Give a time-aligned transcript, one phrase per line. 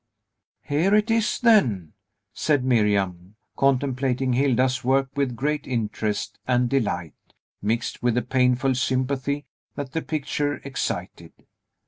[0.63, 1.93] "Here it is, then,"
[2.33, 7.13] said Miriam, contemplating Hilda's work with great interest and delight,
[7.61, 9.45] mixed with the painful sympathy
[9.75, 11.33] that the picture excited.